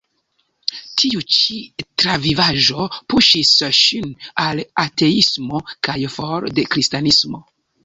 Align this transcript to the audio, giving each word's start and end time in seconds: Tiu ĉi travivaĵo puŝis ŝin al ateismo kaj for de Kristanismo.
Tiu 1.01 1.19
ĉi 1.35 1.57
travivaĵo 2.03 2.87
puŝis 3.15 3.53
ŝin 3.81 4.09
al 4.47 4.65
ateismo 4.87 5.63
kaj 5.89 5.99
for 6.17 6.51
de 6.61 6.69
Kristanismo. 6.75 7.47